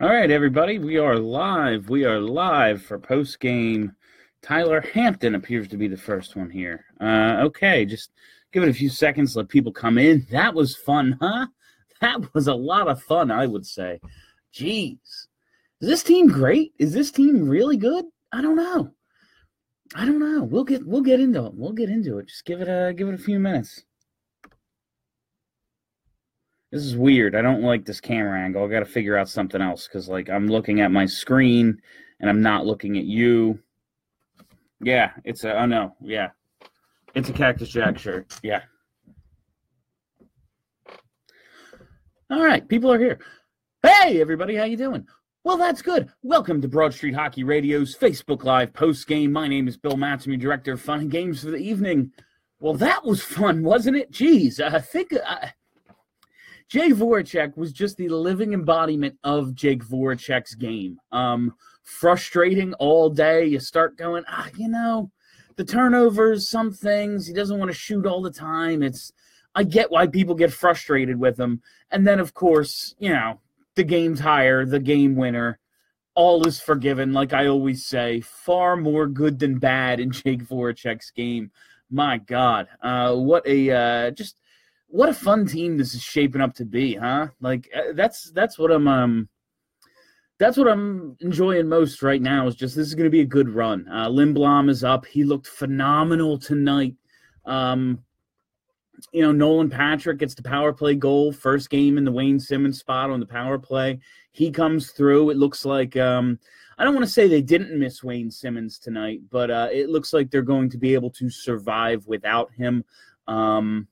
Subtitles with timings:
[0.00, 1.88] All right, everybody, we are live.
[1.88, 3.94] We are live for post game.
[4.42, 6.84] Tyler Hampton appears to be the first one here.
[7.00, 8.10] Uh, okay, just
[8.52, 10.26] give it a few seconds, let people come in.
[10.32, 11.46] That was fun, huh?
[12.00, 14.00] That was a lot of fun, I would say.
[14.52, 16.72] Jeez, is this team great?
[16.76, 18.04] Is this team really good?
[18.32, 18.90] I don't know.
[19.94, 20.42] I don't know.
[20.42, 21.54] We'll get we'll get into it.
[21.54, 22.26] We'll get into it.
[22.26, 23.84] Just give it a give it a few minutes.
[26.74, 27.36] This is weird.
[27.36, 28.64] I don't like this camera angle.
[28.64, 31.80] I got to figure out something else because, like, I'm looking at my screen
[32.18, 33.60] and I'm not looking at you.
[34.82, 35.56] Yeah, it's a.
[35.56, 36.30] Oh no, yeah,
[37.14, 38.26] it's a Cactus Jack shirt.
[38.42, 38.62] Yeah.
[42.28, 43.20] All right, people are here.
[43.84, 45.06] Hey, everybody, how you doing?
[45.44, 46.10] Well, that's good.
[46.24, 49.30] Welcome to Broad Street Hockey Radio's Facebook Live post game.
[49.30, 52.10] My name is Bill your director of fun and games for the evening.
[52.58, 54.10] Well, that was fun, wasn't it?
[54.10, 55.12] Jeez, I think.
[55.24, 55.46] Uh,
[56.68, 60.98] Jay Voracek was just the living embodiment of Jake Voracek's game.
[61.12, 63.44] Um, frustrating all day.
[63.44, 65.10] You start going, ah, you know,
[65.56, 68.82] the turnovers, some things, he doesn't want to shoot all the time.
[68.82, 69.12] It's
[69.54, 71.62] I get why people get frustrated with him.
[71.90, 73.40] And then of course, you know,
[73.76, 75.60] the game's higher, the game winner.
[76.16, 78.20] All is forgiven, like I always say.
[78.20, 81.50] Far more good than bad in Jake Voracek's game.
[81.90, 84.36] My God, uh, what a uh, just
[84.94, 87.26] what a fun team this is shaping up to be, huh?
[87.40, 89.28] Like uh, that's that's what I'm um
[90.38, 93.26] that's what I'm enjoying most right now is just this is going to be a
[93.26, 93.86] good run.
[93.90, 95.04] Uh, Lindblom is up.
[95.04, 96.94] He looked phenomenal tonight.
[97.44, 98.04] Um,
[99.12, 102.78] you know, Nolan Patrick gets the power play goal, first game in the Wayne Simmonds
[102.78, 103.98] spot on the power play.
[104.30, 105.30] He comes through.
[105.30, 106.38] It looks like um,
[106.78, 110.12] I don't want to say they didn't miss Wayne Simmonds tonight, but uh, it looks
[110.12, 112.84] like they're going to be able to survive without him.
[113.26, 113.88] Um,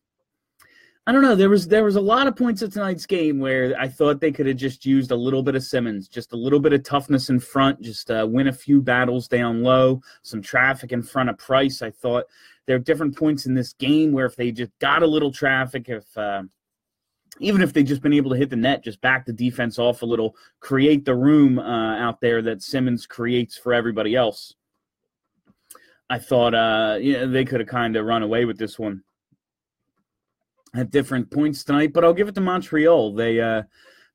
[1.04, 1.34] I don't know.
[1.34, 4.30] There was there was a lot of points of tonight's game where I thought they
[4.30, 7.28] could have just used a little bit of Simmonds, just a little bit of toughness
[7.28, 11.38] in front, just uh, win a few battles down low, some traffic in front of
[11.38, 11.82] Price.
[11.82, 12.26] I thought
[12.66, 15.88] there are different points in this game where if they just got a little traffic,
[15.88, 16.44] if uh,
[17.40, 20.02] even if they just been able to hit the net, just back the defense off
[20.02, 24.54] a little, create the room uh, out there that Simmonds creates for everybody else.
[26.08, 29.02] I thought uh, yeah, they could have kind of run away with this one
[30.74, 33.14] at different points tonight, but I'll give it to Montreal.
[33.14, 33.62] They uh,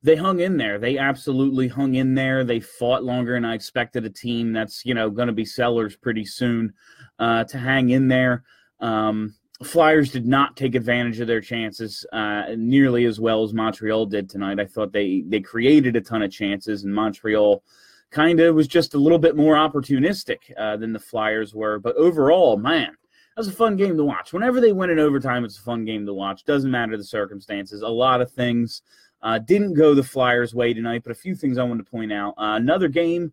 [0.03, 0.79] they hung in there.
[0.79, 2.44] They absolutely hung in there.
[2.44, 5.95] They fought longer than I expected a team that's you know going to be sellers
[5.95, 6.73] pretty soon
[7.19, 8.44] uh, to hang in there.
[8.79, 14.06] Um, Flyers did not take advantage of their chances uh, nearly as well as Montreal
[14.06, 14.59] did tonight.
[14.59, 17.63] I thought they they created a ton of chances, and Montreal
[18.12, 21.79] kind of was just a little bit more opportunistic uh, than the Flyers were.
[21.79, 22.95] But overall, man,
[23.38, 24.34] was a fun game to watch.
[24.34, 26.44] Whenever they win in overtime, it's a fun game to watch.
[26.44, 27.81] Doesn't matter the circumstances.
[27.81, 28.81] A lot of things
[29.22, 32.12] uh, didn't go the Flyers' way tonight, but a few things I wanted to point
[32.12, 32.31] out.
[32.38, 33.31] Uh, another game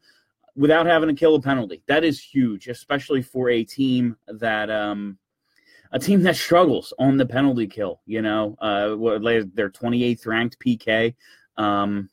[0.57, 1.83] without having to kill a penalty.
[1.87, 5.19] That is huge, especially for a team that um,
[5.93, 8.01] a team that struggles on the penalty kill.
[8.07, 8.89] You know, uh,
[9.55, 11.15] they're 28th ranked PK.
[11.57, 12.11] Um,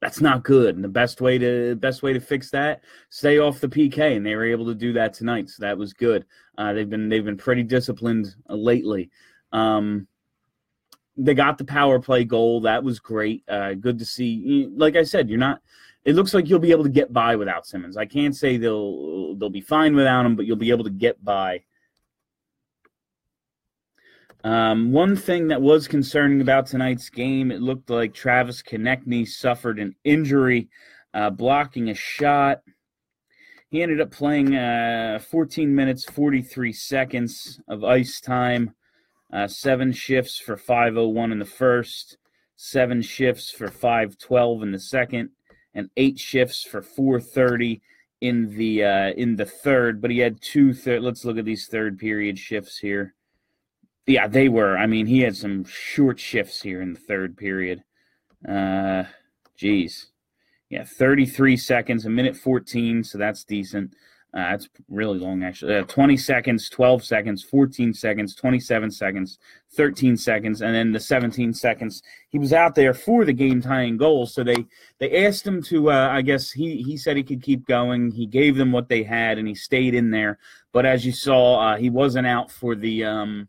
[0.00, 0.76] that's not good.
[0.76, 4.24] And the best way to best way to fix that, stay off the PK, and
[4.24, 5.48] they were able to do that tonight.
[5.48, 6.24] So that was good.
[6.56, 9.10] Uh, they've been they've been pretty disciplined uh, lately.
[9.52, 10.06] Um,
[11.16, 12.60] they got the power play goal.
[12.60, 13.42] That was great.
[13.48, 14.68] Uh, good to see.
[14.72, 15.60] Like I said, you're not.
[16.04, 17.96] It looks like you'll be able to get by without Simmonds.
[17.96, 21.22] I can't say they'll they'll be fine without him, but you'll be able to get
[21.24, 21.64] by.
[24.44, 29.78] Um, one thing that was concerning about tonight's game, it looked like Travis Konecny suffered
[29.78, 30.68] an injury
[31.12, 32.62] uh, blocking a shot.
[33.68, 38.74] He ended up playing uh, 14 minutes, 43 seconds of ice time,
[39.32, 42.16] uh, seven shifts for 501 in the first,
[42.56, 45.30] seven shifts for 512 in the second,
[45.74, 47.82] and eight shifts for 430
[48.20, 50.00] in the uh, in the third.
[50.00, 51.02] But he had two third.
[51.02, 53.14] Let's look at these third period shifts here.
[54.08, 54.78] Yeah, they were.
[54.78, 57.84] I mean, he had some short shifts here in the third period.
[58.48, 59.04] Uh,
[59.54, 60.06] geez.
[60.70, 63.92] Yeah, 33 seconds, a minute 14, so that's decent.
[64.32, 65.76] Uh, that's really long, actually.
[65.76, 69.38] Uh, 20 seconds, 12 seconds, 14 seconds, 27 seconds,
[69.74, 72.02] 13 seconds, and then the 17 seconds.
[72.30, 74.24] He was out there for the game tying goal.
[74.24, 74.64] So they,
[75.00, 78.10] they asked him to, uh, I guess he, he said he could keep going.
[78.10, 80.38] He gave them what they had and he stayed in there.
[80.72, 83.04] But as you saw, uh, he wasn't out for the.
[83.04, 83.48] Um,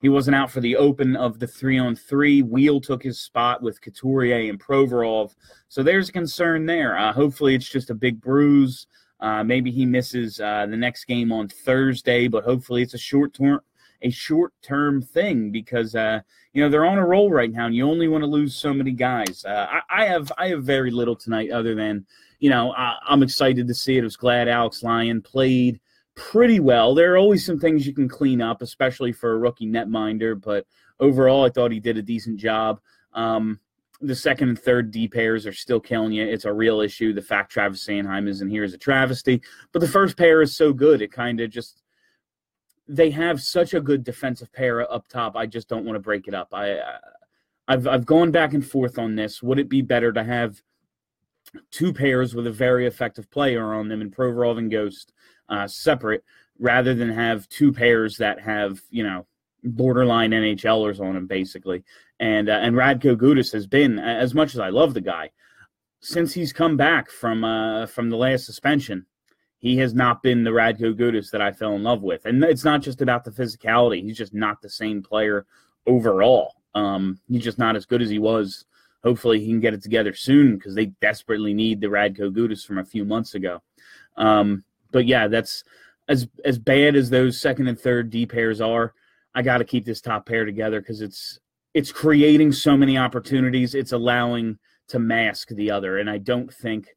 [0.00, 2.42] he wasn't out for the open of the three on three.
[2.42, 5.34] Weal took his spot with Couturier and Provorov.
[5.68, 6.96] So there's a concern there.
[6.96, 8.86] Uh, hopefully, it's just a big bruise.
[9.20, 13.34] Uh, maybe he misses uh, the next game on Thursday, but hopefully it's a short
[13.34, 13.60] term
[14.02, 16.20] a short term thing because uh,
[16.52, 18.72] you know they're on a roll right now, and you only want to lose so
[18.72, 19.44] many guys.
[19.44, 22.06] Uh, I, I, have I have very little tonight other than
[22.38, 24.02] you know I, am excited to see it.
[24.02, 25.80] I was glad Alex Lyon played
[26.18, 26.94] pretty well.
[26.94, 30.66] There are always some things you can clean up, especially for a rookie netminder, but
[31.00, 32.80] overall I thought he did a decent job.
[33.14, 33.60] Um,
[34.00, 36.26] the second and third D pairs are still killing you.
[36.26, 37.12] It's a real issue.
[37.12, 39.40] The fact Travis Sanheim isn't here is a travesty.
[39.72, 41.02] But the first pair is so good.
[41.02, 41.82] It kind of just
[42.86, 45.36] they have such a good defensive pair up top.
[45.36, 46.48] I just don't want to break it up.
[46.52, 46.80] I
[47.66, 49.42] I've I've gone back and forth on this.
[49.42, 50.62] Would it be better to have
[51.70, 55.12] two pairs with a very effective player on them in Provorov and Ghost
[55.48, 56.24] uh, separate
[56.58, 59.26] rather than have two pairs that have you know
[59.64, 61.84] borderline NHLers on them basically?
[62.20, 65.30] And uh, and Radko Gudas has been as much as I love the guy
[66.00, 69.06] since he's come back from uh, from the last suspension.
[69.58, 72.64] He has not been the Radko Gudas that I fell in love with, and it's
[72.64, 74.02] not just about the physicality.
[74.02, 75.46] He's just not the same player
[75.86, 76.54] overall.
[76.74, 78.66] Um, he's just not as good as he was.
[79.02, 82.78] Hopefully, he can get it together soon because they desperately need the Radko Gudas from
[82.78, 83.62] a few months ago.
[84.16, 85.64] Um, but yeah, that's
[86.08, 88.94] as as bad as those second and third D pairs are.
[89.34, 91.38] I got to keep this top pair together because it's
[91.74, 93.74] it's creating so many opportunities.
[93.74, 94.58] It's allowing
[94.88, 96.88] to mask the other, and I don't think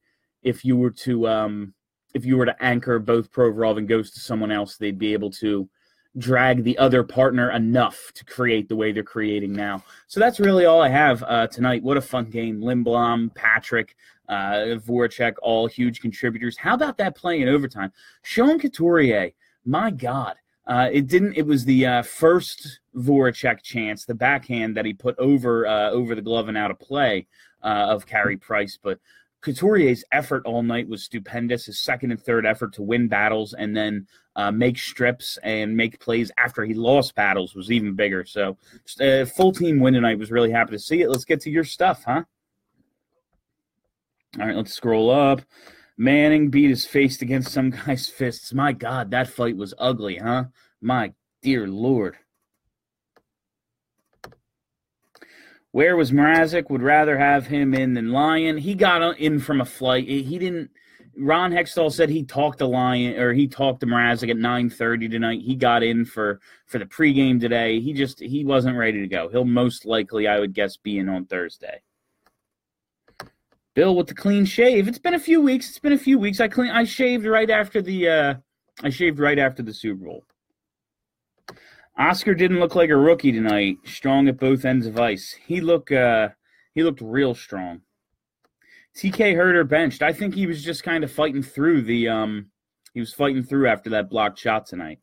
[0.43, 1.73] if you were to um,
[2.13, 5.31] if you were to anchor both Provorov and Ghost to someone else, they'd be able
[5.31, 5.69] to
[6.17, 9.83] drag the other partner enough to create the way they're creating now.
[10.07, 11.83] So that's really all I have uh, tonight.
[11.83, 12.59] What a fun game!
[12.59, 13.95] Lindblom, Patrick,
[14.27, 16.57] uh, Voracek, all huge contributors.
[16.57, 17.91] How about that play in overtime?
[18.23, 19.31] Sean Couturier,
[19.65, 20.35] my God,
[20.67, 21.35] uh, it didn't.
[21.35, 26.15] It was the uh, first Voracek chance, the backhand that he put over uh, over
[26.15, 27.27] the glove and out of play
[27.63, 28.77] uh, of Carey Price.
[28.81, 28.99] But
[29.41, 31.65] Couturier's effort all night was stupendous.
[31.65, 35.99] His second and third effort to win battles and then uh, make strips and make
[35.99, 38.23] plays after he lost battles was even bigger.
[38.25, 38.57] So,
[38.99, 41.09] a full team win tonight was really happy to see it.
[41.09, 42.23] Let's get to your stuff, huh?
[44.39, 45.41] All right, let's scroll up.
[45.97, 48.53] Manning beat his face against some guy's fists.
[48.53, 50.45] My God, that fight was ugly, huh?
[50.81, 52.17] My dear Lord.
[55.71, 56.69] Where was Mrazek?
[56.69, 58.57] Would rather have him in than Lyon.
[58.57, 60.07] He got in from a flight.
[60.07, 60.69] He didn't.
[61.17, 65.41] Ron Hextall said he talked to Lyon or he talked to Mrazek at 9:30 tonight.
[65.41, 67.79] He got in for for the pregame today.
[67.79, 69.29] He just he wasn't ready to go.
[69.29, 71.81] He'll most likely, I would guess, be in on Thursday.
[73.73, 74.89] Bill with the clean shave.
[74.89, 75.69] It's been a few weeks.
[75.69, 76.41] It's been a few weeks.
[76.41, 76.71] I clean.
[76.71, 78.09] I shaved right after the.
[78.09, 78.33] Uh,
[78.83, 80.25] I shaved right after the Super Bowl.
[81.99, 83.77] Oskar didn't look like a rookie tonight.
[83.85, 85.35] Strong at both ends of ice.
[85.45, 85.91] He looked.
[85.91, 86.29] Uh,
[86.73, 87.81] he looked real strong.
[88.95, 90.01] TK Herter benched.
[90.01, 92.07] I think he was just kind of fighting through the.
[92.07, 92.47] Um,
[92.93, 94.99] he was fighting through after that blocked shot tonight.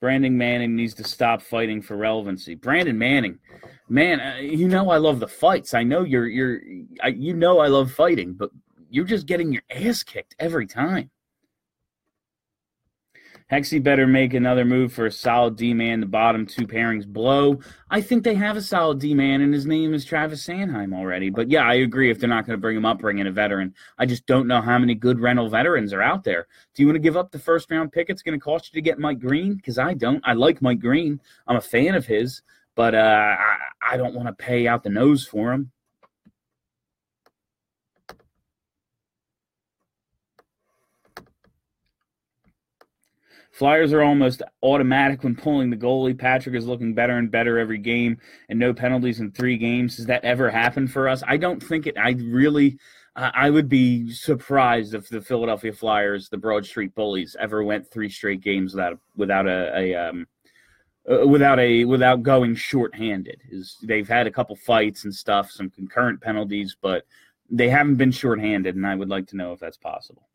[0.00, 2.54] Brandon Manning needs to stop fighting for relevancy.
[2.54, 3.38] Brandon Manning,
[3.88, 5.74] man, uh, you know I love the fights.
[5.74, 6.60] I know you're you're
[7.02, 8.50] I, you know I love fighting, but
[8.88, 11.10] you're just getting your ass kicked every time.
[13.50, 15.98] Hexy better make another move for a solid D man.
[15.98, 17.58] The bottom two pairings blow.
[17.90, 21.30] I think they have a solid D man, and his name is Travis Sanheim already.
[21.30, 22.10] But yeah, I agree.
[22.10, 23.74] If they're not going to bring him up, bring in a veteran.
[23.98, 26.46] I just don't know how many good rental veterans are out there.
[26.74, 28.08] Do you want to give up the first round pick?
[28.08, 30.22] It's going to cost you to get Mike Green because I don't.
[30.24, 31.20] I like Mike Green.
[31.48, 32.42] I'm a fan of his,
[32.76, 33.56] but uh, I,
[33.94, 35.72] I don't want to pay out the nose for him.
[43.60, 46.18] Flyers are almost automatic when pulling the goalie.
[46.18, 48.16] Patrick is looking better and better every game,
[48.48, 49.98] and no penalties in three games.
[49.98, 51.22] Has that ever happened for us?
[51.26, 51.98] I don't think it.
[51.98, 52.78] I really,
[53.16, 58.08] I would be surprised if the Philadelphia Flyers, the Broad Street Bullies, ever went three
[58.08, 60.26] straight games without without a, a um,
[61.12, 63.42] uh, without a without going shorthanded.
[63.50, 67.04] Is they've had a couple fights and stuff, some concurrent penalties, but
[67.50, 70.29] they haven't been shorthanded, and I would like to know if that's possible.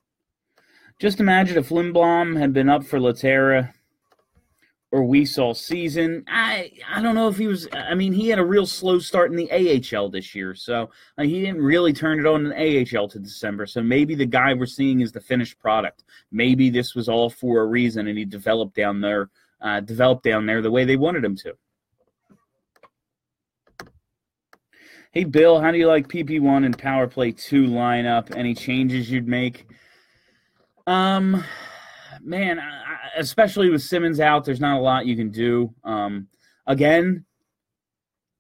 [1.00, 3.74] Just imagine if Lindblom had been up for Lehtera
[4.92, 6.24] or we saw season.
[6.28, 7.68] I I don't know if he was.
[7.74, 11.24] I mean, he had a real slow start in the AHL this year, so uh,
[11.24, 13.66] he didn't really turn it on in AHL to December.
[13.66, 16.06] So maybe the guy we're seeing is the finished product.
[16.32, 20.46] Maybe this was all for a reason, and he developed down there, uh, developed down
[20.46, 21.58] there the way they wanted him to.
[25.12, 28.34] Hey Bill, how do you like PP one and Power Play two lineup?
[28.34, 29.68] Any changes you'd make?
[30.88, 31.44] Um,
[32.22, 35.74] man, I, especially with Simmonds out, there's not a lot you can do.
[35.84, 36.28] Um,
[36.68, 37.26] again,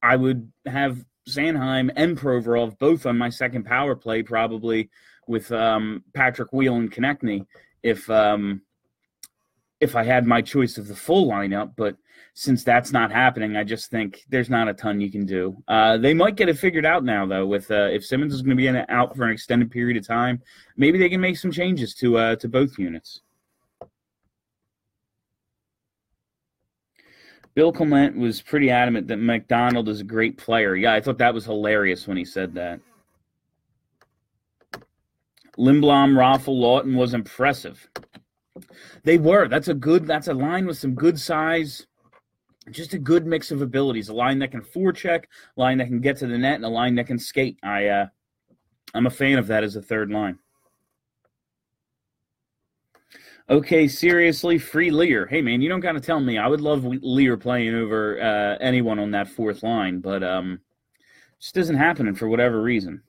[0.01, 4.89] I would have Sanheim and Provorov both on my second power play, probably
[5.27, 7.45] with um, Patrick Weal and Konecny
[7.81, 8.61] if um,
[9.79, 11.73] if I had my choice of the full lineup.
[11.75, 11.97] But
[12.37, 15.55] since that's not happening, I just think there's not a ton you can do.
[15.69, 17.45] Uh, they might get it figured out now, though.
[17.45, 20.05] With uh, if Simmonds is going to be in, out for an extended period of
[20.05, 20.41] time,
[20.75, 23.21] maybe they can make some changes to uh, to both units.
[27.53, 30.75] Bill Clement was pretty adamant that MacDonald is a great player.
[30.75, 32.81] Yeah, I thought that was hilarious when he said that.
[35.57, 37.89] Lindblom, Raffl, Laughton was impressive.
[39.03, 39.47] They were.
[39.47, 40.05] That's a good.
[40.05, 41.87] That's a line with some good size.
[42.71, 44.09] Just a good mix of abilities.
[44.09, 46.69] A line that can forecheck, a line that can get to the net, and a
[46.69, 47.57] line that can skate.
[47.61, 48.07] I, uh,
[48.93, 50.39] I'm a fan of that as a third line.
[53.47, 55.29] Okay, seriously, free Leier.
[55.29, 56.39] Hey, man, you don't got to tell me.
[56.39, 60.59] I would love Leier playing over uh, anyone on that fourth line, but um,
[61.39, 63.03] just isn't happening for whatever reason.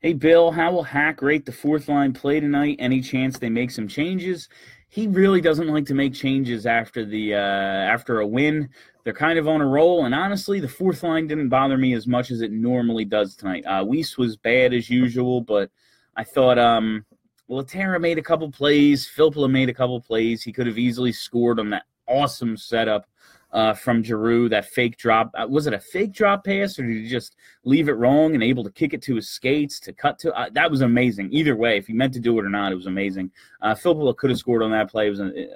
[0.00, 2.76] Hey, Bill, how will Hack rate the fourth line play tonight?
[2.80, 4.48] Any chance they make some changes?
[4.94, 8.68] He really doesn't like to make changes after the uh, after a win.
[9.02, 12.06] They're kind of on a roll, and honestly, the fourth line didn't bother me as
[12.06, 13.64] much as it normally does tonight.
[13.66, 15.70] Uh, Weise was bad as usual, but–
[16.16, 17.04] I thought um
[17.50, 20.42] Lehtera made a couple plays, Filppula made a couple plays.
[20.42, 23.06] He could have easily scored on that awesome setup
[23.54, 25.30] uh, from Giroux, that fake drop.
[25.34, 28.42] Uh, was it a fake drop pass, or did he just leave it wrong and
[28.42, 30.34] able to kick it to his skates to cut to?
[30.34, 31.32] Uh, that was amazing.
[31.32, 33.30] Either way, if he meant to do it or not, it was amazing.
[33.62, 35.06] Uh, Filppula could have scored on that play.
[35.06, 35.20] It was.
[35.20, 35.46] A,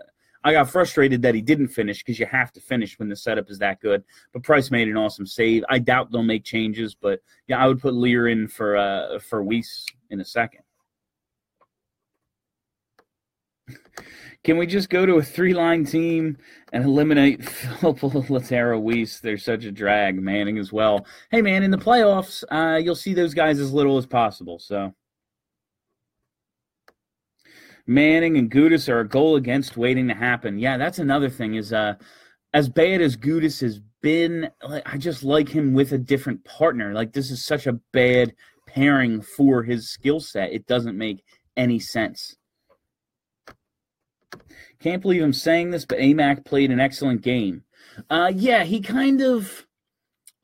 [0.45, 3.51] I got frustrated that he didn't finish because you have to finish when the setup
[3.51, 4.05] is that good.
[4.33, 5.65] But Price made an awesome save.
[5.69, 9.43] I doubt they'll make changes, but yeah, I would put Leier in for uh, for
[9.43, 10.63] Weise in a second.
[14.45, 16.39] Can we just go to a three line team
[16.73, 19.21] and eliminate Filppula, Lehtera, Weise?
[19.21, 20.21] They're such a drag.
[20.21, 21.07] Manning as well.
[21.31, 24.59] Hey, man, in the playoffs, uh, you'll see those guys as little as possible.
[24.59, 24.95] So
[27.87, 30.59] Manning and Gudas are a goal against waiting to happen.
[30.59, 31.55] Yeah, that's another thing.
[31.55, 31.95] Is uh,
[32.53, 36.93] as bad as Gudas has been, I just like him with a different partner.
[36.93, 38.35] Like this is such a bad
[38.67, 40.53] pairing for his skill set.
[40.53, 41.25] It doesn't make
[41.57, 42.37] any sense.
[44.81, 47.65] Can't believe I'm saying this, but Amac played an excellent game.
[48.09, 49.67] Uh, yeah, he kind of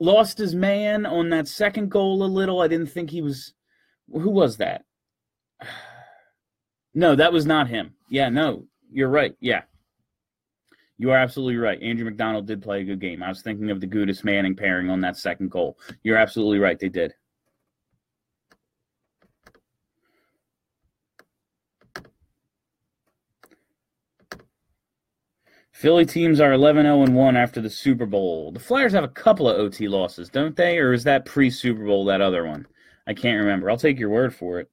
[0.01, 2.61] lost his man on that second goal a little.
[2.61, 3.55] I didn't think he was.
[4.13, 4.85] Who was that?
[6.97, 7.95] No, that was not him.
[8.09, 9.35] Yeah, no, you're right.
[9.41, 9.63] Yeah.
[10.97, 11.83] You are absolutely right.
[11.83, 13.21] Andrew MacDonald did play a good game.
[13.21, 15.77] I was thinking of the Gudas Manning pairing on that second goal.
[16.05, 16.79] You're absolutely right.
[16.79, 17.13] They did.
[25.75, 28.53] Philly teams are 11 0 1 after the Super Bowl.
[28.53, 30.79] The Flyers have a couple of OT losses, don't they?
[30.79, 32.65] Or is that pre Super Bowl, that other one?
[33.09, 33.69] I can't remember.
[33.69, 34.71] I'll take your word for it.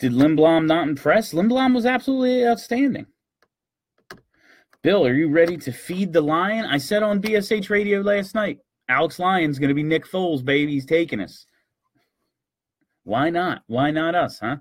[0.00, 1.32] Did Lindblom not impress?
[1.32, 3.06] Lindblom was absolutely outstanding.
[4.82, 6.64] Bill, are you ready to feed the lion?
[6.64, 8.58] I said on BSH radio last night,
[8.88, 10.72] Alex Lyon's going to be Nick Foles, baby.
[10.72, 11.46] He's taking us.
[13.04, 13.62] Why not?
[13.68, 14.56] Why not us, huh?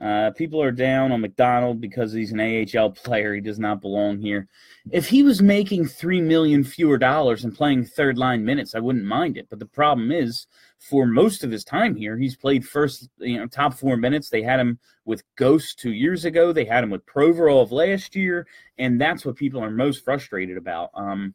[0.00, 3.34] Uh, people are down on MacDonald because he's an AHL player.
[3.34, 4.46] He does not belong here.
[4.92, 9.04] If he was making three million fewer dollars and playing third line minutes, I wouldn't
[9.04, 9.48] mind it.
[9.50, 10.46] But the problem is,
[10.78, 14.30] for most of his time here, he's played first, you know, top four minutes.
[14.30, 16.52] They had him with Ghost two years ago.
[16.52, 18.46] They had him with Provorov last year,
[18.78, 20.90] and that's what people are most frustrated about.
[20.94, 21.34] Um,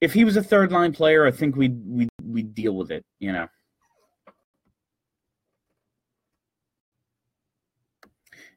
[0.00, 3.04] if he was a third line player, I think we'd we we'd deal with it.
[3.18, 3.48] You know.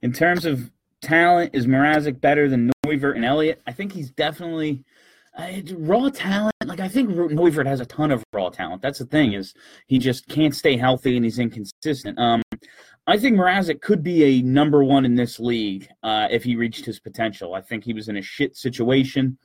[0.01, 3.61] In terms of talent, is Mrazek better than Neuvirth and Elliott?
[3.67, 4.83] I think he's definitely
[5.37, 6.53] uh, raw talent.
[6.65, 8.81] Like I think Neuvirth has a ton of raw talent.
[8.81, 9.53] That's the thing is
[9.87, 12.17] he just can't stay healthy and he's inconsistent.
[12.17, 12.41] Um,
[13.07, 16.85] I think Mrazek could be a number one in this league uh, if he reached
[16.85, 17.53] his potential.
[17.53, 19.37] I think he was in a shit situation.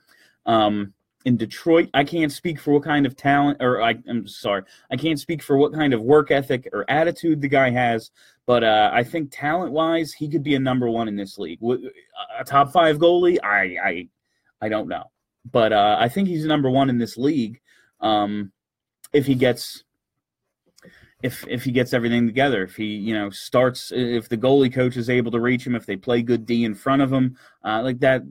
[0.45, 0.93] Um,
[1.27, 1.89] in Detroit.
[1.93, 5.43] I can't speak for what kind of talent, or I, am sorry, I can't speak
[5.43, 8.11] for what kind of work ethic or attitude the guy has.
[8.45, 11.59] But uh, I think talent wise, he could be a number one in this league.
[12.39, 14.07] A top five goalie, I I,
[14.61, 15.03] I don't know,
[15.51, 17.59] but uh, I think he's number one in this league.
[17.99, 18.53] Um,
[19.11, 19.83] if he gets
[21.21, 24.95] if if he gets everything together, if he you know starts, if the goalie coach
[24.95, 27.81] is able to reach him, if they play good D in front of him, uh,
[27.83, 28.21] like that,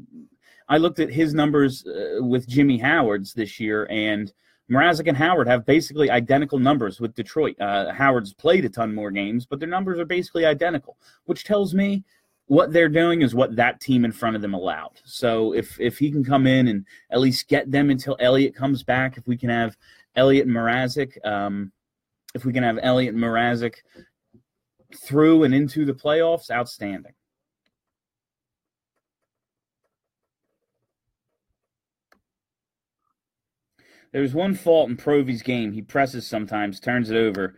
[0.68, 4.32] I looked at his numbers uh, with Jimmy Howard's this year, and
[4.70, 7.56] Mrazek and Howard have basically identical numbers with Detroit.
[7.60, 11.72] Uh, Howard's played a ton more games, but their numbers are basically identical, which tells
[11.72, 12.04] me
[12.46, 15.00] what they're doing is what that team in front of them allowed.
[15.04, 18.82] So if if he can come in and at least get them until Elliott comes
[18.82, 19.76] back, if we can have
[20.14, 21.72] Elliott and Mrazek, um,
[22.34, 23.74] if we can have Elliott and Mrazek
[24.96, 27.12] through and into the playoffs, outstanding.
[34.16, 35.72] There's one fault in Provy's game.
[35.72, 37.54] He presses sometimes, turns it over.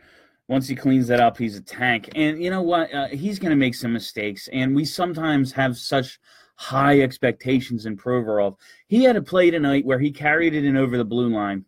[0.49, 2.09] Once he cleans that up, he's a tank.
[2.17, 2.93] And you know what?
[2.93, 4.49] Uh, he's going to make some mistakes.
[4.53, 6.19] And we sometimes have such
[6.57, 8.57] high expectations in Provorov.
[8.89, 11.65] He had a play tonight where he carried it in over the blue line,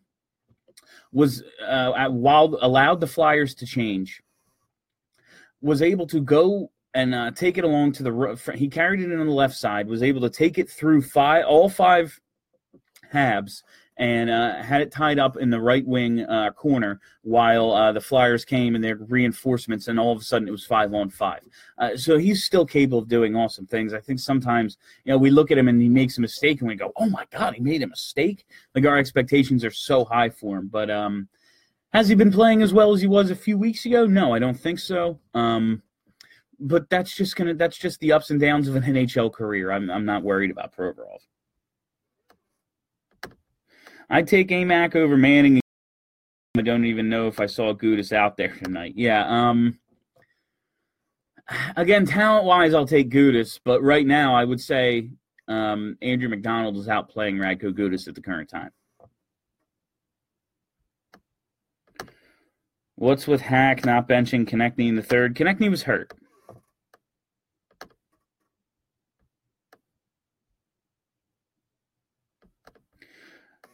[1.13, 4.21] was uh, while allowed the Flyers to change,
[5.63, 8.53] was able to go and uh, take it along to the.
[8.57, 11.45] He carried it in on the left side, was able to take it through five,
[11.47, 12.19] all five
[13.15, 13.63] Habs
[14.01, 18.01] and uh, had it tied up in the right wing uh, corner while uh, the
[18.01, 21.41] Flyers came and their reinforcements, and all of a sudden it was five on five.
[21.77, 23.93] Uh, so he's still capable of doing awesome things.
[23.93, 26.69] I think sometimes you know we look at him and he makes a mistake and
[26.69, 30.31] we go, "Oh my God, he made a mistake!" Like our expectations are so high
[30.31, 30.69] for him.
[30.69, 31.29] But um,
[31.93, 34.07] has he been playing as well as he was a few weeks ago?
[34.07, 35.21] No, I don't think so.
[35.35, 35.83] Um,
[36.59, 39.71] but that's just gonna that's just the ups and downs of an NHL career.
[39.71, 41.21] I'm I'm not worried about Provorov.
[44.11, 45.61] I'd take Amac over Manning.
[46.57, 48.95] I don't even know if I saw Gudas out there tonight.
[48.97, 49.25] Yeah.
[49.27, 49.79] Um.
[51.77, 55.11] Again, talent wise, I'll take Gudas, but right now, I would say
[55.49, 58.71] um, Andrew MacDonald is out playing Radko Gudas at the current time.
[62.95, 65.35] What's with Hack not benching Konecny in the third?
[65.35, 66.13] Konecny was hurt.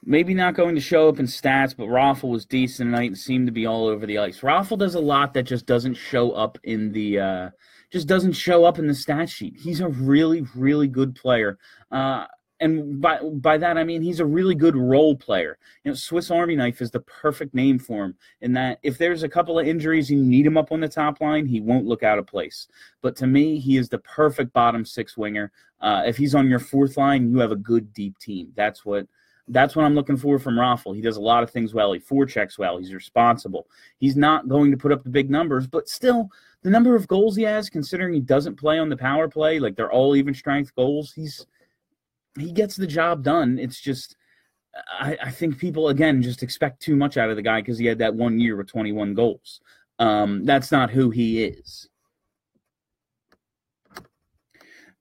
[0.06, 3.46] Maybe not going to show up in stats, but Raffl was decent tonight and seemed
[3.46, 4.40] to be all over the ice.
[4.40, 7.50] Raffl does a lot that just doesn't show up in the uh,
[7.90, 9.56] just doesn't show up in the stat sheet.
[9.58, 11.58] He's a really, really good player.
[11.90, 12.26] Uh,
[12.58, 15.58] and by by that I mean he's a really good role player.
[15.84, 18.14] You know, Swiss Army Knife is the perfect name for him.
[18.40, 20.88] In that, if there's a couple of injuries and you need him up on the
[20.88, 22.68] top line, he won't look out of place.
[23.02, 25.52] But to me, he is the perfect bottom six winger.
[25.80, 28.52] Uh, if he's on your fourth line, you have a good deep team.
[28.54, 29.06] That's what
[29.48, 30.94] that's what I'm looking for from Raffl.
[30.94, 31.92] He does a lot of things well.
[31.92, 32.78] He forechecks well.
[32.78, 33.68] He's responsible.
[33.98, 36.30] He's not going to put up the big numbers, but still,
[36.62, 39.76] the number of goals he has, considering he doesn't play on the power play, like
[39.76, 41.46] they're all even strength goals, he's
[42.38, 43.58] he gets the job done.
[43.58, 44.16] It's just
[44.98, 47.86] I, I think people again just expect too much out of the guy because he
[47.86, 49.60] had that one year with 21 goals.
[49.98, 51.88] Um, that's not who he is.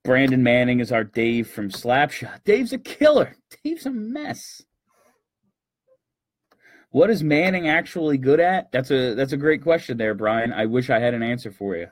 [0.06, 2.44] Brandon Manning is our Dave from Slapshot.
[2.44, 3.36] Dave's a killer.
[3.64, 4.62] Dave's a mess.
[6.92, 8.72] What is Manning actually good at?
[8.72, 10.54] That's a that's a great question there, Brian.
[10.54, 11.88] I wish I had an answer for you.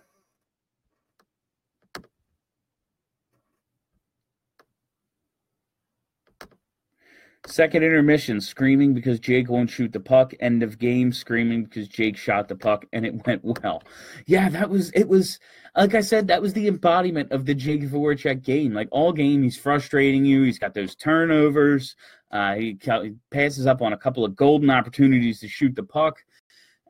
[7.46, 10.34] Second intermission, screaming because Jake won't shoot the puck.
[10.40, 13.84] End of game, screaming because Jake shot the puck, and it went well.
[14.26, 15.10] Yeah, that was it.
[15.10, 15.40] Was
[15.76, 18.74] like I said, that was the embodiment of the Jake Voracek game.
[18.74, 20.44] Like all game, he's frustrating you.
[20.44, 21.98] He's got those turnovers.
[22.32, 26.24] Uh, he, he passes up on a couple of golden opportunities to shoot the puck,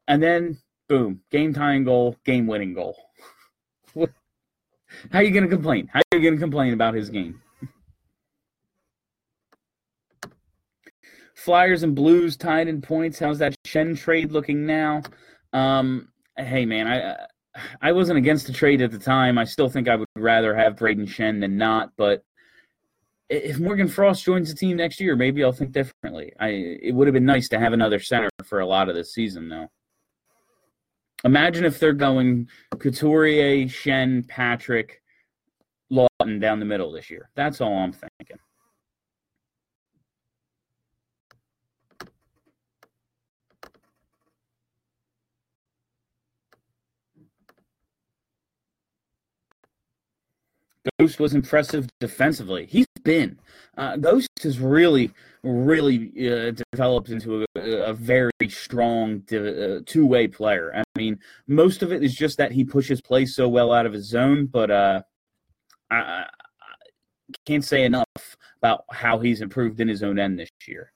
[0.08, 2.96] and then boom, game tying goal, game winning goal.
[3.96, 5.89] How are you going to complain?
[5.92, 7.42] How are you going to complain about his game?
[11.43, 13.19] Flyers and Blues tied in points.
[13.19, 15.01] How's that Schenn trade looking now?
[15.51, 17.17] Um, hey man, I
[17.82, 19.38] I wasn't against the trade at the time.
[19.38, 21.91] I still think I would rather have Brayden Schenn than not.
[21.97, 22.23] But
[23.29, 26.32] if Morgan Frost joins the team next year, maybe I'll think differently.
[26.39, 26.47] I
[26.82, 29.49] it would have been nice to have another center for a lot of this season,
[29.49, 29.67] though.
[31.25, 32.47] Imagine if they're going
[32.79, 35.01] Couturier, Schenn, Patrick,
[35.91, 37.29] Laughton down the middle this year.
[37.36, 38.39] That's all I'm thinking.
[51.00, 52.65] Ghost was impressive defensively.
[52.65, 53.39] He's been.
[53.78, 55.12] Uh, Ghost has really,
[55.43, 60.74] really uh, developed into a, a very strong uh, two way player.
[60.76, 63.93] I mean, most of it is just that he pushes play so well out of
[63.93, 65.02] his zone, but uh,
[65.89, 66.28] I, I
[67.46, 68.06] can't say enough
[68.58, 70.91] about how he's improved in his own end this year.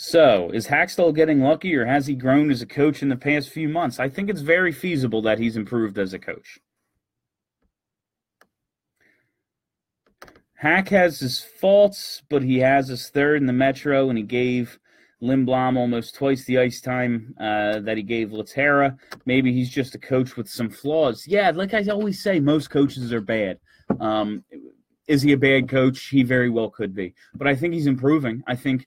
[0.00, 3.50] So, is Hakstol getting lucky or has he grown as a coach in the past
[3.50, 3.98] few months?
[3.98, 6.60] I think it's very feasible that he's improved as a coach.
[10.54, 14.78] Hack has his faults, but he has his third in the Metro, and he gave
[15.20, 18.96] Lindblom almost twice the ice time uh, that he gave Lehtera.
[19.26, 21.26] Maybe he's just a coach with some flaws.
[21.26, 23.58] Yeah, like I always say, most coaches are bad.
[23.98, 24.44] Um,
[25.08, 26.06] is he a bad coach?
[26.06, 28.44] He very well could be, but I think he's improving.
[28.46, 28.86] I think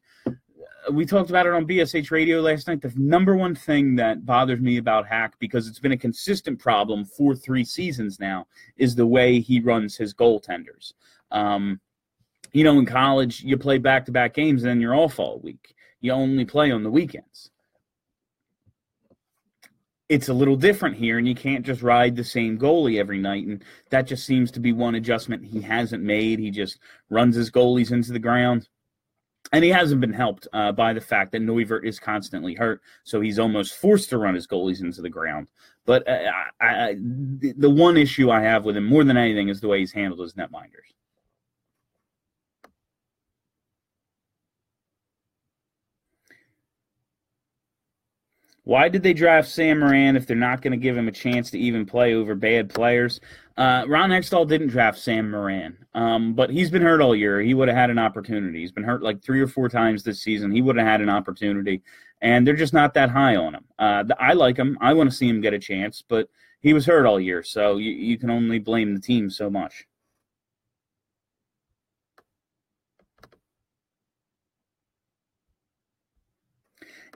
[0.90, 2.82] we talked about it on BSH radio last night.
[2.82, 7.06] The number one thing that bothers me about Hack, because it's been a consistent problem
[7.06, 10.94] for three seasons now, is the way he runs his goaltenders.
[11.30, 11.80] Um,
[12.54, 15.40] you know, in college, you play back to back games and then you're off all
[15.40, 15.76] week.
[16.02, 17.52] You only play on the weekends.
[20.10, 23.48] It's a little different here, and you can't just ride the same goalie every night.
[23.48, 26.40] And that just seems to be one adjustment he hasn't made.
[26.40, 28.68] He just runs his goalies into the ground
[29.52, 33.20] and he hasn't been helped uh, by the fact that Neuvirth is constantly hurt, so
[33.20, 35.48] he's almost forced to run his goalies into the ground.
[35.86, 39.60] But uh, I, I, the one issue I have with him more than anything is
[39.60, 40.94] the way he's handled his netminders.
[48.64, 51.50] Why did they draft Sam Morin if they're not going to give him a chance
[51.52, 53.20] to even play over bad players?
[53.58, 57.42] Uh, Ron Hextall didn't draft Sam Morin, um, but he's been hurt all year.
[57.42, 58.60] He would have had an opportunity.
[58.60, 60.52] He's been hurt like three or four times this season.
[60.52, 61.82] He would have had an opportunity,
[62.22, 63.66] and they're just not that high on him.
[63.80, 64.78] Uh, I like him.
[64.80, 67.78] I want to see him get a chance, but he was hurt all year, so
[67.78, 69.86] you, you can only blame the team so much.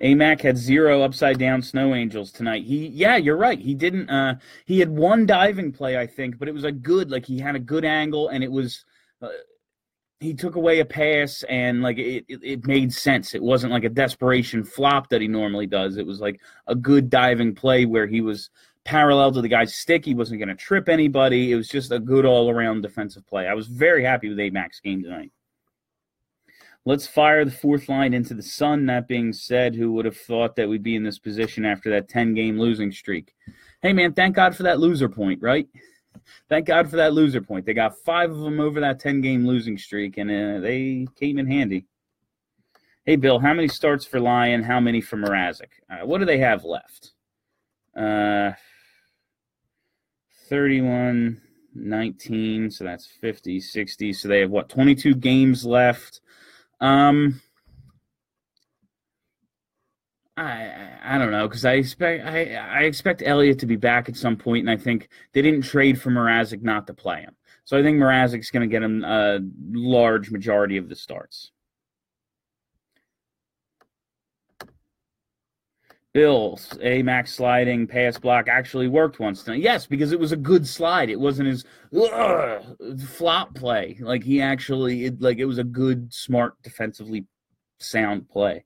[0.02, 2.64] AMAC had zero upside down snow angels tonight.
[2.66, 3.60] He, yeah, you're right.
[3.60, 4.10] He didn't.
[4.10, 7.12] Uh, he had one diving play, I think, but it was a good.
[7.12, 8.84] Like he had a good angle, and it was.
[9.22, 9.30] Uh,
[10.20, 13.36] he took away a pass, and like it, it, it made sense.
[13.36, 15.98] It wasn't like a desperation flop that he normally does.
[15.98, 18.50] It was like a good diving play where he was
[18.84, 20.06] parallel to the guy's stick.
[20.06, 21.52] He wasn't going to trip anybody.
[21.52, 23.48] It was just a good all around defensive play.
[23.48, 25.32] I was very happy with AMAC's game tonight.
[26.88, 28.86] Let's fire the fourth line into the sun.
[28.86, 32.08] That being said, who would have thought that we'd be in this position after that
[32.08, 33.34] 10 game losing streak?
[33.82, 35.68] Hey, man, thank God for that loser point, right?
[36.48, 37.66] Thank God for that loser point.
[37.66, 41.40] They got five of them over that 10 game losing streak, and uh, they came
[41.40, 41.86] in handy.
[43.04, 44.64] Hey, Bill, how many starts for Lyon?
[44.64, 45.70] How many for Mrazek?
[45.90, 47.14] Uh, what do they have left?
[47.96, 48.52] Uh,
[50.50, 51.42] 31,
[51.74, 54.14] 19, so that's 50, 60.
[54.14, 56.22] So they have what, 22 games left?
[56.80, 57.42] Um,
[60.38, 64.18] I I don't know because I expect I I expect Elliott to be back at
[64.18, 67.36] some point, and I think they didn't trade for Mrazek not to play him.
[67.64, 69.40] So I think Mrazek's going to get him a
[69.72, 71.52] large majority of the starts.
[76.16, 79.44] Bills, a max sliding pass block actually worked once.
[79.50, 81.10] Yes, because it was a good slide.
[81.10, 82.64] It wasn't his ugh,
[83.06, 83.98] flop play.
[84.00, 87.26] Like he actually, it, like it was a good, smart, defensively
[87.82, 88.64] sound play.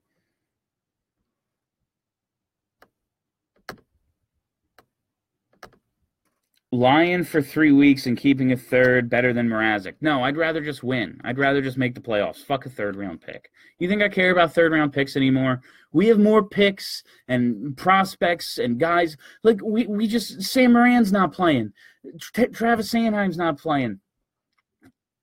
[6.72, 9.94] Lyon for three weeks and keeping a third better than Mrazek.
[10.00, 11.20] No, I'd rather just win.
[11.24, 12.44] I'd rather just make the playoffs.
[12.44, 13.50] Fuck a third round pick.
[13.80, 15.62] You think I care about third round picks anymore?
[15.92, 19.16] We have more picks and prospects and guys.
[19.42, 21.72] Like we, we just Sam Morin's not playing.
[22.20, 23.98] Tra- Travis Sanheim's not playing.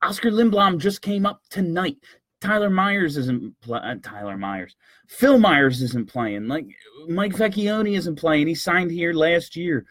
[0.04, 1.98] Oskar Lindblom just came up tonight.
[2.40, 4.76] Tyler Myers isn't pl- uh, Tyler Myers.
[5.08, 6.48] Phil Myers isn't playing.
[6.48, 6.68] Like
[7.08, 8.48] Mike Vecchione isn't playing.
[8.48, 9.86] He signed here last year.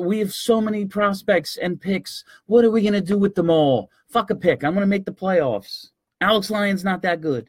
[0.00, 2.24] We have so many prospects and picks.
[2.46, 3.90] What are we gonna do with them all?
[4.08, 4.64] Fuck a pick.
[4.64, 5.90] I'm gonna make the playoffs.
[6.20, 7.48] Alex Lyon's not that good.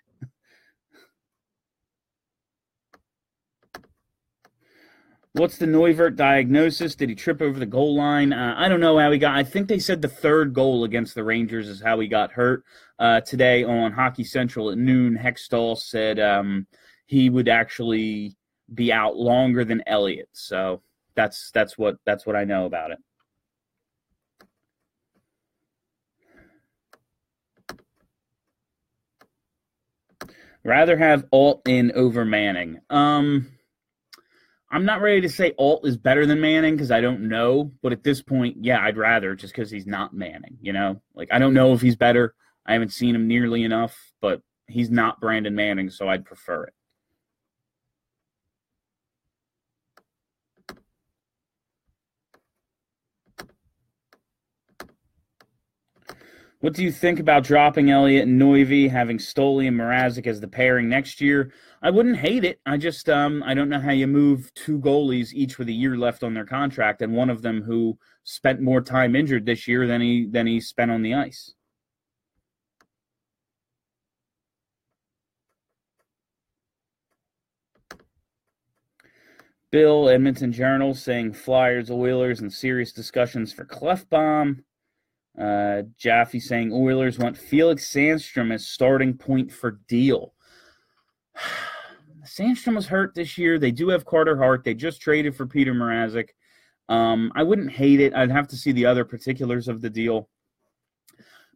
[5.33, 6.93] What's the Neuvirth diagnosis?
[6.93, 8.33] Did he trip over the goal line?
[8.33, 9.33] Uh, I don't know how he got.
[9.33, 12.65] I think they said the third goal against the Rangers is how he got hurt.
[12.99, 16.67] Uh, today on Hockey Central at noon, Hextall said um,
[17.05, 18.35] he would actually
[18.73, 20.27] be out longer than Elliott.
[20.33, 20.81] So
[21.15, 22.99] that's that's what that's what I know about it.
[30.65, 32.81] Rather have Alt in over Manning.
[32.89, 33.47] Um,
[34.73, 37.71] I'm not ready to say Alt is better than Manning because I don't know.
[37.81, 40.57] But at this point, yeah, I'd rather just because he's not Manning.
[40.61, 42.33] You know, like I don't know if he's better.
[42.65, 46.73] I haven't seen him nearly enough, but he's not Brandon Manning, so I'd prefer it.
[56.61, 60.47] What do you think about dropping Elliott and Noivy, having Stoli and Mrazek as the
[60.47, 61.51] pairing next year?
[61.83, 62.59] I wouldn't hate it.
[62.65, 65.97] I just um, I don't know how you move two goalies each with a year
[65.97, 69.87] left on their contract, and one of them who spent more time injured this year
[69.87, 71.53] than he than he spent on the ice.
[79.71, 84.63] Bill Edmonton Journal saying Flyers, Oilers, and serious discussions for Klefbom.
[85.39, 90.33] Uh, Jaffe saying Oilers want Felix Sandstrom as starting point for deal.
[92.31, 93.59] Sandstrom was hurt this year.
[93.59, 94.63] They do have Carter Hart.
[94.63, 96.29] They just traded for Petr Mrazek.
[96.87, 98.13] Um, I wouldn't hate it.
[98.13, 100.29] I'd have to see the other particulars of the deal.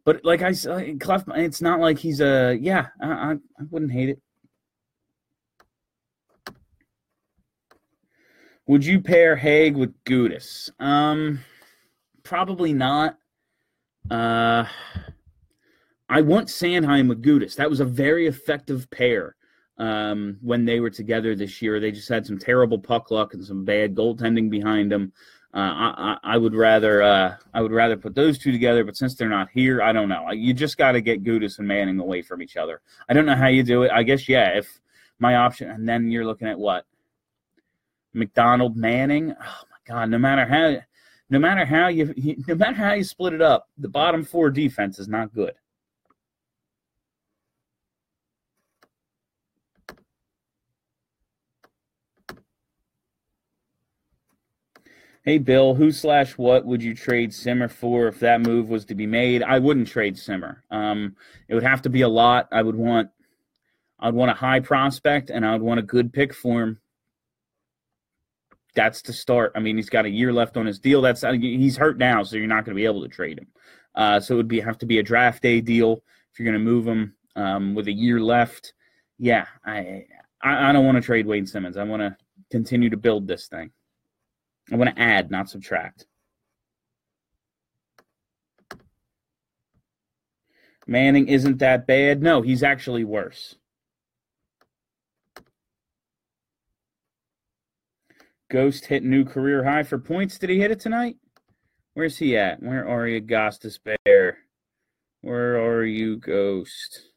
[0.04, 2.88] But like I said, it's not like he's a yeah.
[3.00, 4.20] I, I, I wouldn't hate it.
[8.66, 10.70] Would you pair Hague with Gudas?
[10.80, 11.40] Um,
[12.22, 13.16] probably not.
[14.10, 14.64] Uh,
[16.08, 17.56] I want Sanheim with Gudas.
[17.56, 19.36] That was a very effective pair
[19.78, 21.80] um, when they were together this year.
[21.80, 25.12] They just had some terrible puck luck and some bad goaltending behind them.
[25.54, 29.14] Uh, I, I, would rather uh, I would rather put those two together, but since
[29.14, 30.30] they're not here, I don't know.
[30.32, 32.82] You just got to get Gudas and Manning away from each other.
[33.08, 33.90] I don't know how you do it.
[33.90, 34.80] I guess yeah, if
[35.18, 36.84] my option, and then you're looking at what
[38.12, 39.32] MacDonald Manning.
[39.32, 40.10] Oh my God!
[40.10, 40.76] No matter how
[41.30, 42.12] no matter how you
[42.48, 45.54] no matter how you split it up, the bottom four defense is not good.
[55.26, 58.94] Hey Bill, who slash what would you trade Simmer for if that move was to
[58.94, 59.42] be made?
[59.42, 60.62] I wouldn't trade Simmer.
[60.70, 61.16] Um,
[61.48, 62.46] it would have to be a lot.
[62.52, 63.10] I would want,
[63.98, 66.78] I'd want a high prospect, and I would want a good pick for him
[68.76, 69.50] that's to start.
[69.56, 71.02] I mean, he's got a year left on his deal.
[71.02, 73.48] That's he's hurt now, so you're not going to be able to trade him.
[73.96, 76.64] Uh, so it would be have to be a draft day deal if you're going
[76.64, 78.74] to move him um, with a year left.
[79.18, 80.04] Yeah, I
[80.40, 81.76] I, I don't want to trade Wayne Simmonds.
[81.76, 82.16] I want to
[82.52, 83.72] continue to build this thing.
[84.72, 86.06] I want to add, not subtract.
[90.86, 92.22] Manning isn't that bad.
[92.22, 93.56] No, he's actually worse.
[98.48, 100.38] Ghost hit new career high for points.
[100.38, 101.16] Did he hit it tonight?
[101.94, 102.62] Where's he at?
[102.62, 104.34] Where are you, Gostisbehere?
[105.22, 107.10] Where are you, Ghost?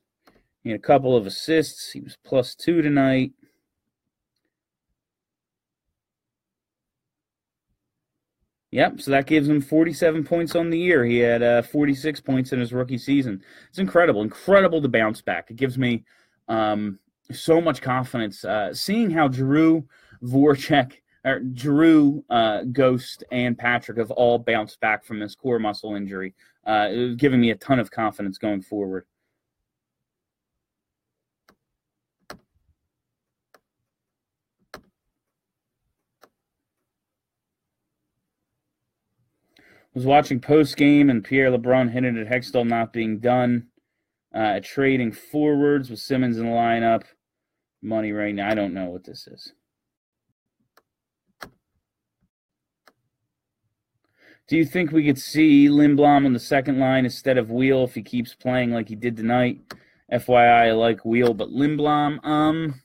[0.63, 1.91] He had a couple of assists.
[1.91, 3.33] He was plus two tonight.
[8.71, 11.03] Yep, so that gives him 47 points on the year.
[11.03, 13.41] He had uh, 46 points in his rookie season.
[13.69, 15.49] It's incredible, incredible to bounce back.
[15.49, 16.03] It gives me
[16.47, 16.99] um,
[17.31, 18.45] so much confidence.
[18.45, 19.87] Uh, seeing how Drew
[20.23, 20.93] Voracek
[21.25, 26.35] or Drew, uh, Ghost, and Patrick have all bounced back from this core muscle injury.
[26.65, 29.05] Uh, giving me a ton of confidence going forward.
[39.93, 43.67] Was watching post game and Pierre LeBrun hinted at Hextall not being done.
[44.33, 47.03] Uh, trading forwards with Simmonds in the lineup.
[47.81, 48.49] Money right now.
[48.49, 49.53] I don't know what this is.
[54.49, 57.93] Do you think we could see Lindblom on the second line instead of Weal if
[57.93, 59.61] he keeps playing like he did tonight?
[60.11, 62.81] FYI, I like Weal, but Lindblom, um,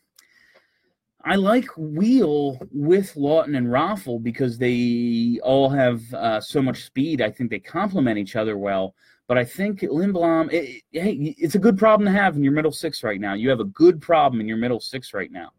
[1.27, 7.23] I like Weal with Laughton and Raffl because they all have uh, so much speed.
[7.23, 8.95] I think they complement each other well.
[9.27, 12.53] But I think Lindblom, it, it, hey, it's a good problem to have in your
[12.53, 13.33] middle six right now.
[13.33, 15.51] You have a good problem in your middle six right now.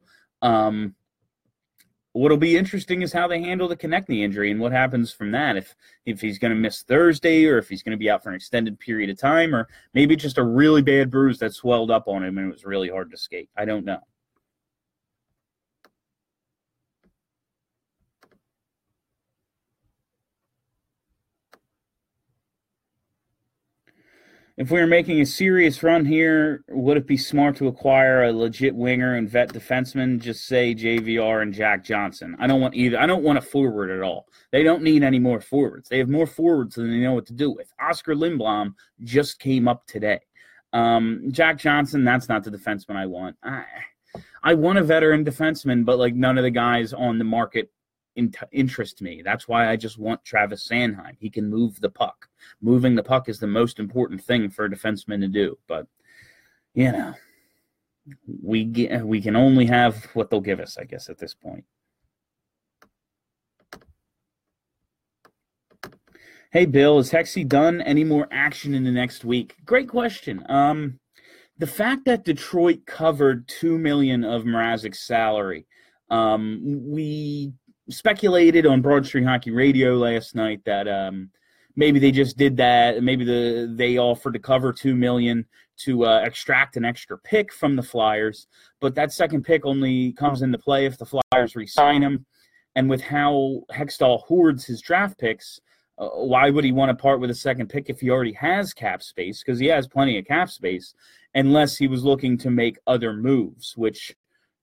[0.44, 0.94] Um,
[2.12, 5.58] what'll be interesting is how they handle the Konecny injury and what happens from that.
[5.58, 5.76] If
[6.06, 8.36] if he's going to miss Thursday, or if he's going to be out for an
[8.36, 12.24] extended period of time, or maybe just a really bad bruise that swelled up on
[12.24, 13.50] him and it was really hard to skate.
[13.58, 14.02] I don't know.
[24.58, 28.32] If we were making a serious run here, would it be smart to acquire a
[28.32, 30.18] legit winger and vet defenseman?
[30.18, 32.38] Just say JVR and Jack Johnson.
[32.40, 32.98] I don't want either.
[32.98, 34.28] I don't want a forward at all.
[34.52, 35.90] They don't need any more forwards.
[35.90, 37.74] They have more forwards than they know what to do with.
[37.82, 40.22] Oskar Lindblom just came up today.
[40.72, 43.36] Um, Jack Johnson, that's not the defenseman I want.
[43.44, 43.66] I,
[44.42, 47.72] I want a veteran defenseman, but like none of the guys on the market
[48.52, 49.22] interest me.
[49.24, 51.16] That's why I just want Travis Sanheim.
[51.20, 52.30] He can move the puck.
[52.62, 55.58] Moving the puck is the most important thing for a defenseman to do.
[55.68, 55.88] But
[56.74, 57.14] you know,
[58.44, 61.66] we get, we can only have what they'll give us, I guess, at this point.
[66.52, 69.56] Hey Bill, is Hexy done any more action in the next week?
[69.66, 70.42] Great question.
[70.48, 71.00] Um,
[71.58, 75.66] the fact that Detroit covered two million of Mrazek's salary,
[76.10, 77.52] um, we
[77.90, 81.30] speculated on Broad Street Hockey Radio last night that um,
[81.76, 83.04] maybe they just did that.
[83.04, 85.46] Maybe the they offered to cover two million
[85.78, 88.48] to uh, extract an extra pick from the Flyers,
[88.80, 92.26] but that second pick only comes into play if the Flyers re-sign him.
[92.78, 95.60] And with how Hextall hoards his draft picks,
[95.98, 98.74] uh, why would he want to part with a second pick if he already has
[98.74, 99.44] cap space?
[99.44, 100.94] Because he has plenty of cap space,
[101.34, 104.16] unless he was looking to make other moves, which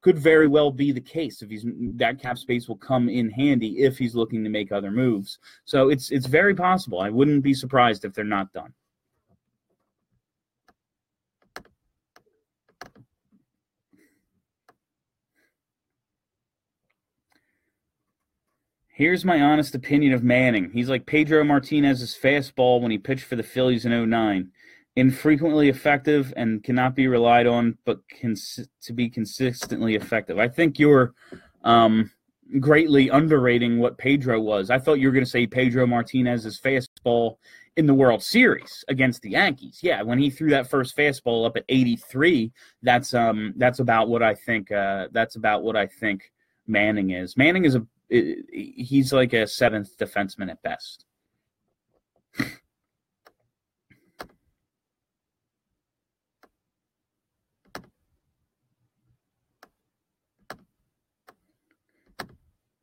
[0.03, 1.43] could very well be the case.
[1.43, 4.91] If he's that cap space will come in handy if he's looking to make other
[4.91, 5.39] moves.
[5.65, 7.01] So it's it's very possible.
[7.01, 8.75] I wouldn't be surprised if they're not done.
[18.95, 20.71] Here's my honest opinion of Manning.
[20.73, 24.51] He's like Pedro Martinez's fastball when he pitched for the Phillies in 09.
[24.97, 30.39] Infrequently effective and cannot be relied on, but cons- to be consistently effective.
[30.39, 31.15] I think you're
[31.65, 32.11] um,
[32.61, 34.71] greatly underrating what Pedro was.
[34.71, 37.37] I thought you were going to say Pedro Martinez's fastball
[37.77, 39.81] in the World Series against the Yankees.
[39.83, 42.53] Yeah, when he threw that first fastball up at 83,
[42.83, 46.31] that's um that's about what I think uh that's about what I think
[46.67, 47.37] Manning is.
[47.37, 51.07] Manning is a he's like a seventh defenseman at best.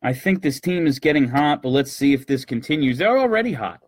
[0.01, 2.97] I think this team is getting hot, but let's see if this continues.
[2.97, 3.81] They're already hot.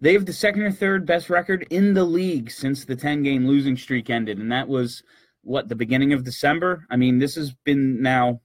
[0.00, 3.46] They have the second or third best record in the league since the 10 game
[3.46, 4.38] losing streak ended.
[4.38, 5.02] And that was
[5.42, 6.86] what, the beginning of December?
[6.90, 8.40] I mean, this has been now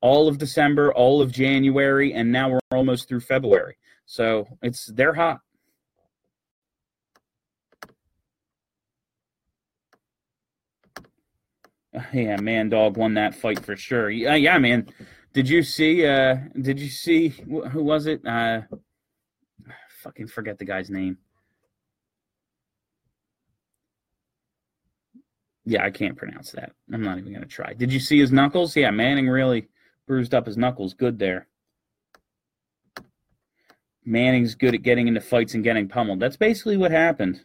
[0.00, 3.76] all of December, all of January, and now we're almost through February.
[4.06, 5.40] So it's they're hot.
[12.12, 14.08] Yeah, man, dog won that fight for sure.
[14.08, 14.86] Yeah, yeah, man.
[15.32, 16.06] Did you see?
[16.06, 18.26] Uh, did you see who was it?
[18.26, 18.62] Uh,
[20.02, 21.18] fucking forget the guy's name.
[25.64, 26.72] Yeah, I can't pronounce that.
[26.92, 27.72] I'm not even gonna try.
[27.72, 28.76] Did you see his knuckles?
[28.76, 29.68] Yeah, Manning really
[30.06, 31.46] bruised up his knuckles good there.
[34.04, 36.18] Manning's good at getting into fights and getting pummeled.
[36.18, 37.42] That's basically what happened.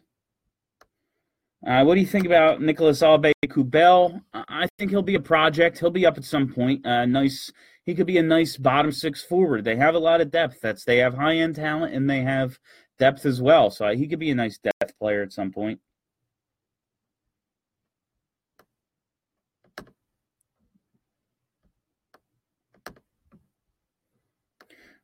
[1.65, 4.21] Uh, what do you think about Nicolas Albe Kubel?
[4.33, 5.79] I think he'll be a project.
[5.79, 6.85] He'll be up at some point.
[6.85, 7.51] Uh, nice.
[7.83, 9.63] He could be a nice bottom six forward.
[9.63, 10.61] They have a lot of depth.
[10.61, 12.59] That's they have high end talent and they have
[12.99, 13.71] depth as well.
[13.71, 15.79] So he could be a nice depth player at some point.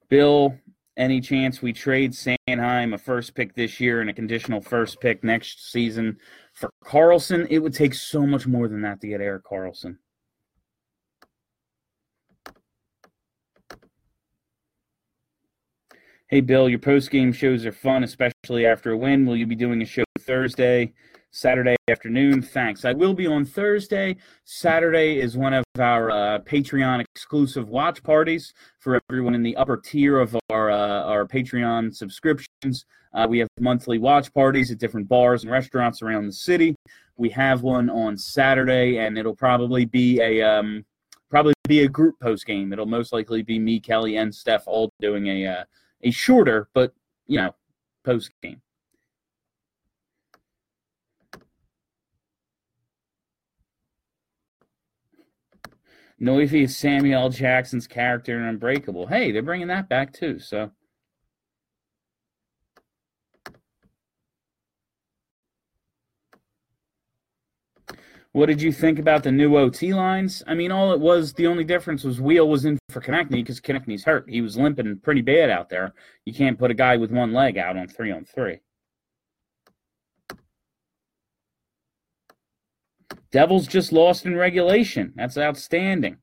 [0.09, 0.55] Bill,
[0.95, 5.23] any chance we trade Sanheim a first pick this year and a conditional first pick
[5.23, 6.17] next season
[6.63, 7.45] for Karlsson?
[7.49, 9.97] It would take so much more than that to get Erik Karlsson.
[16.27, 19.25] Hey, Bill, your post game shows are fun, especially after a win.
[19.25, 20.93] Will you be doing a show Thursday?
[21.35, 22.43] Saturday afternoon.
[22.43, 22.85] Thanks.
[22.85, 24.17] I will be on Thursday.
[24.45, 29.77] Saturday is one of our uh, Patreon exclusive watch parties for everyone in the upper
[29.77, 32.85] tier of our uh, our Patreon subscriptions.
[33.15, 36.75] Uh, we have monthly watch parties at different bars and restaurants around the city.
[37.17, 40.85] We have one on Saturday, and it'll probably be a um,
[41.31, 42.71] probably be a group post game.
[42.71, 45.63] It'll most likely be me, Kelly, and Steph all doing a uh,
[46.03, 46.93] a shorter but
[47.25, 47.55] you know
[48.03, 48.61] post game.
[56.23, 59.07] Noivy is Samuel Jackson's character in Unbreakable.
[59.07, 60.39] Hey, they're bringing that back too.
[60.39, 60.71] So.
[68.31, 70.41] What did you think about the new OT lines?
[70.47, 73.59] I mean, all it was, the only difference was Weal was in for Konecny because
[73.59, 74.27] Konecny's hurt.
[74.27, 75.93] He was limping pretty bad out there.
[76.25, 78.59] You can't put a guy with one leg out on three on three.
[83.33, 85.11] Devils just lost in regulation.
[85.15, 86.17] That's outstanding.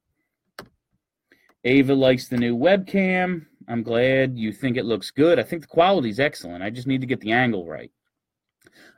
[1.64, 3.46] Ava likes the new webcam.
[3.66, 5.38] I'm glad you think it looks good.
[5.40, 6.62] I think the quality's excellent.
[6.62, 7.90] I just need to get the angle right.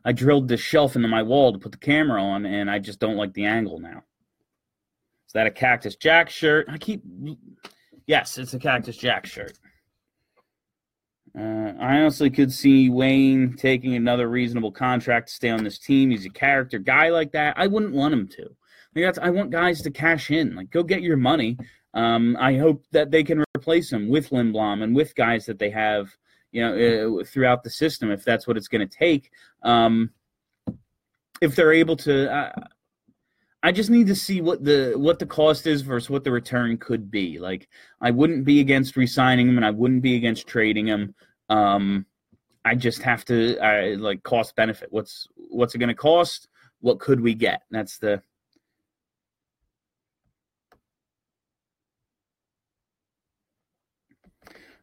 [0.05, 3.01] I drilled this shelf into my wall to put the camera on, and I just
[3.01, 4.05] don't like the angle now.
[5.27, 6.67] Is that a Cactus Jack shirt?
[6.69, 7.03] I keep.
[8.07, 9.59] Yes, it's a Cactus Jack shirt.
[11.39, 16.11] Uh, I honestly could see Wayne taking another reasonable contract to stay on this team.
[16.11, 17.55] He's a character guy like that.
[17.57, 18.51] I wouldn't want him to.
[18.95, 20.55] Like I want guys to cash in.
[20.55, 21.57] Like, go get your money.
[21.95, 25.71] Um, I hope that they can replace him with Lindblom and with guys that they
[25.71, 26.11] have,
[26.51, 29.31] you know, uh, throughout the system if that's what it's going to take.
[29.63, 30.11] Um,
[31.41, 32.53] if they're able to, uh,
[33.63, 36.79] I just need to see what the what the cost is versus what the return
[36.79, 37.39] could be.
[37.39, 37.69] Like
[38.01, 41.15] I wouldn't be against resigning him, and I wouldn't be against trading him.
[41.49, 42.07] Um,
[42.65, 44.89] I just have to I, like cost benefit.
[44.91, 46.49] What's what's it going to cost?
[46.81, 47.63] What could we get?
[47.71, 48.23] That's the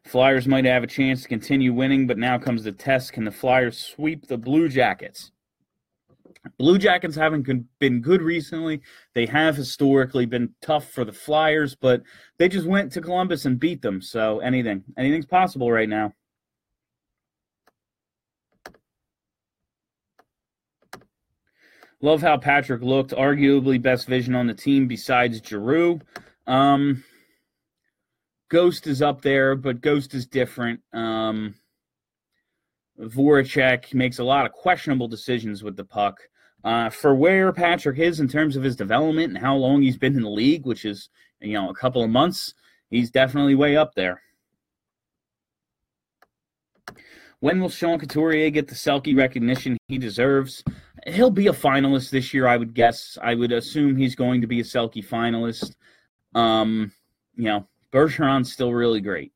[0.04, 3.12] Flyers might have a chance to continue winning, but now comes the test.
[3.12, 5.30] Can the Flyers sweep the Blue Jackets?
[6.58, 7.46] Blue Jackets haven't
[7.78, 8.80] been good recently.
[9.14, 12.02] They have historically been tough for the Flyers, but
[12.38, 14.00] they just went to Columbus and beat them.
[14.00, 16.14] So anything, anything's possible right now.
[22.00, 23.10] Love how Patrick looked.
[23.10, 26.00] Arguably best vision on the team besides Giroux.
[26.46, 27.04] Um,
[28.48, 30.80] Ghost is up there, but Ghost is different.
[30.94, 31.54] Um,
[33.00, 36.20] Voracek makes a lot of questionable decisions with the puck.
[36.62, 40.14] Uh, for where Patrick is in terms of his development and how long he's been
[40.14, 41.08] in the league, which is
[41.40, 42.54] you know a couple of months,
[42.90, 44.20] he's definitely way up there.
[47.40, 50.62] When will Sean Couturier get the Selke recognition he deserves?
[51.06, 53.16] He'll be a finalist this year, I would guess.
[53.22, 55.74] I would assume he's going to be a Selke finalist.
[56.34, 56.92] Um,
[57.36, 59.32] you know, Bergeron's still really great.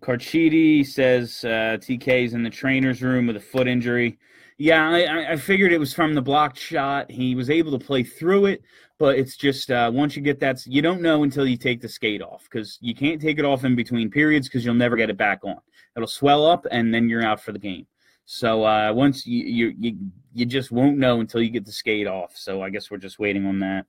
[0.00, 4.18] Carchidi says uh, TK's in the trainer's room with a foot injury.
[4.56, 7.10] Yeah, I, I, figured it was from the blocked shot.
[7.10, 8.62] He was able to play through it,
[8.98, 11.88] but it's just uh, once you get that, you don't know until you take the
[11.88, 15.08] skate off because you can't take it off in between periods because you'll never get
[15.08, 15.56] it back on.
[15.96, 17.86] It'll swell up and then you're out for the game.
[18.26, 19.96] So uh, once you, you you
[20.34, 22.36] you just won't know until you get the skate off.
[22.36, 23.86] So I guess we're just waiting on that.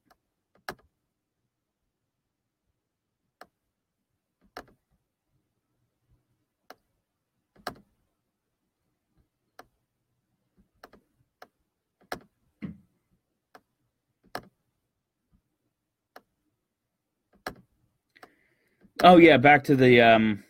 [19.03, 20.43] Oh yeah, back to the um,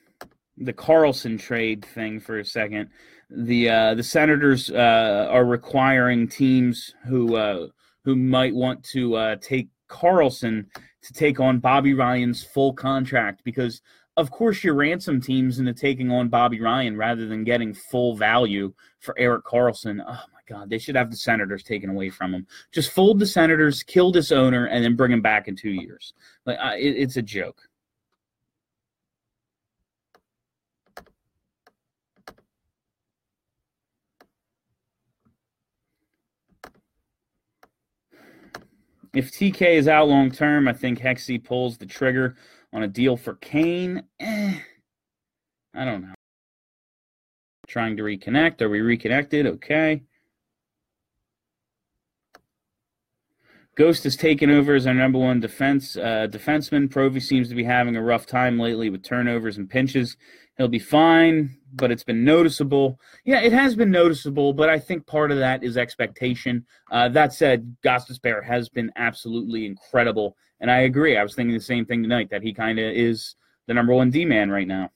[0.57, 2.89] the Karlsson trade thing for a second.
[3.29, 7.67] The uh, the Senators uh, are requiring teams who uh,
[8.03, 10.65] who might want to uh, take Karlsson
[11.03, 13.81] to take on Bobby Ryan's full contract because
[14.17, 18.73] of course you're ransom teams into taking on Bobby Ryan rather than getting full value
[18.99, 20.03] for Erik Karlsson.
[20.05, 22.45] Oh my God, they should have the Senators taken away from him.
[22.73, 26.13] Just fold the Senators, kill this owner, and then bring him back in two years.
[26.45, 27.61] Like it, it's a joke.
[39.13, 42.35] If TK is out long term, I think Hexy pulls the trigger
[42.71, 44.03] on a deal for Kane.
[44.19, 44.59] Eh,
[45.73, 46.13] I don't know.
[47.67, 48.61] Trying to reconnect.
[48.61, 49.45] Are we reconnected?
[49.45, 50.03] Okay.
[53.75, 56.89] Ghost has taken over as our number one defense uh, defenseman.
[56.89, 60.17] Provy seems to be having a rough time lately with turnovers and pinches.
[60.61, 62.99] He'll be fine, but it's been noticeable.
[63.25, 66.67] Yeah, it has been noticeable, but I think part of that is expectation.
[66.91, 71.17] Uh, that said, Gostisbehere has been absolutely incredible, and I agree.
[71.17, 73.33] I was thinking the same thing tonight that he kind of is
[73.65, 74.91] the number one D man right now.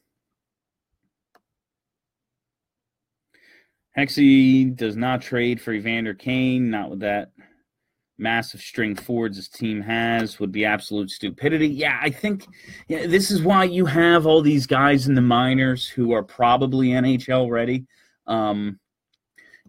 [3.97, 7.32] Hexy does not trade for Evander Kane, not with that
[8.18, 11.68] massive string forwards this team has would be absolute stupidity.
[11.68, 12.47] Yeah, I think
[12.88, 17.49] this is why you have all these guys in the minors who are probably NHL
[17.49, 17.86] ready.
[18.28, 18.80] Um,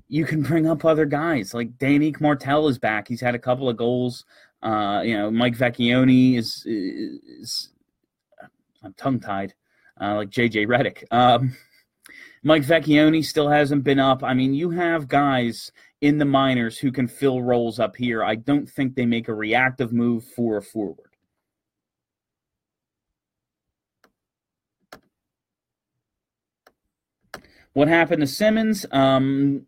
[0.08, 3.08] you can bring up other guys like Danick Martel is back.
[3.08, 4.24] He's had a couple of goals.
[4.62, 7.70] Uh, you know, Mike Vecchione is, is
[8.82, 9.54] I'm tongue tied,
[10.00, 11.04] uh, like JJ Redick.
[11.10, 11.56] Um,
[12.42, 14.22] Mike Vecchione still hasn't been up.
[14.22, 18.22] I mean, you have guys in the minors who can fill roles up here.
[18.22, 21.10] I don't think they make a reactive move for a forward.
[27.72, 28.86] What happened to Simmonds?
[28.90, 29.66] Um,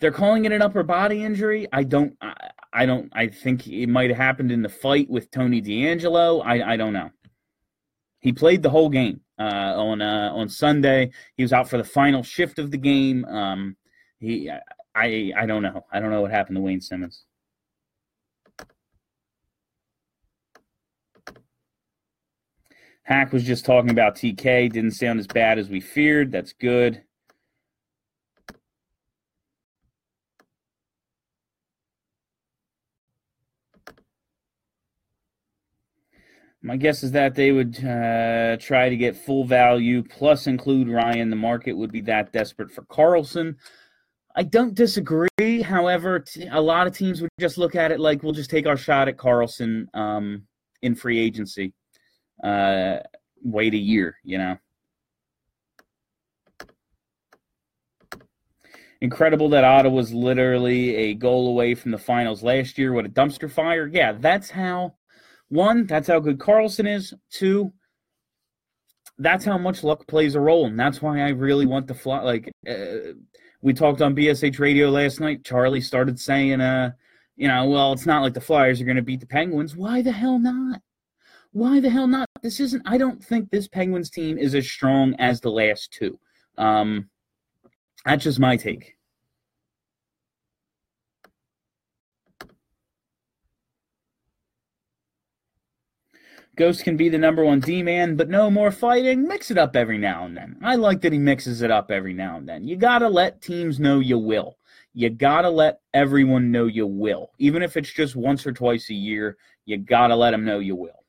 [0.00, 1.66] they're calling it an upper body injury.
[1.72, 2.16] I don't.
[2.20, 2.34] I,
[2.72, 3.10] I don't.
[3.14, 6.42] I think it might have happened in the fight with Tony DeAngelo.
[6.44, 6.72] I.
[6.72, 7.10] I don't know.
[8.20, 9.20] He played the whole game.
[9.42, 11.10] uh, on uh, on Sunday.
[11.36, 13.24] He was out for the final shift of the game.
[13.24, 13.76] Um,
[14.18, 14.50] he,
[14.94, 15.84] I, I don't know.
[15.90, 17.24] I don't know what happened to Wayne Simmonds.
[23.04, 24.72] Hack was just talking about TK.
[24.72, 26.30] Didn't sound as bad as we feared.
[26.30, 27.02] That's good.
[36.64, 41.28] My guess is that they would uh, try to get full value plus include Ryan.
[41.28, 43.56] The market would be that desperate for Karlsson.
[44.34, 45.62] I don't disagree.
[45.62, 48.66] However, t- a lot of teams would just look at it like we'll just take
[48.66, 50.46] our shot at Karlsson um,
[50.80, 51.74] in free agency.
[52.42, 52.98] Uh,
[53.42, 54.56] wait a year, you know.
[59.02, 62.92] Incredible that Ottawa was literally a goal away from the finals last year.
[62.92, 63.88] What a dumpster fire.
[63.92, 64.94] Yeah, that's how
[65.48, 67.12] one, that's how good Karlsson is.
[67.30, 67.72] Two,
[69.18, 72.20] that's how much luck plays a role, and that's why I really want to fly.
[72.20, 73.14] Like uh,
[73.62, 76.92] we talked on BSH Radio last night, Charlie started saying, "Uh,
[77.36, 79.76] you know, well, it's not like the Flyers are going to beat the Penguins.
[79.76, 80.82] Why the hell not?
[81.52, 82.28] Why the hell not?
[82.42, 82.82] This isn't.
[82.86, 86.18] I don't think this Penguins team is as strong as the last two.
[86.58, 87.08] Um,
[88.04, 88.96] that's just my take.
[96.62, 99.26] Ghost can be the number one D man, but no more fighting.
[99.26, 100.56] Mix it up every now and then.
[100.62, 102.62] I like that he mixes it up every now and then.
[102.62, 104.58] You got to let teams know you will.
[104.94, 107.32] You got to let everyone know you will.
[107.38, 110.60] Even if it's just once or twice a year, you got to let them know
[110.60, 111.02] you will.